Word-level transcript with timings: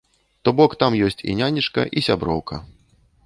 То 0.47 0.53
бок, 0.59 0.71
там 0.83 0.95
ёсць 1.09 1.21
і 1.33 1.37
нянечка, 1.41 1.85
і 2.01 2.05
сяброўка. 2.09 2.55